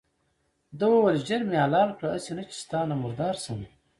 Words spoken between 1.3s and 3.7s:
مې حلال کړه هسې نه چې ستا نه مردار شم.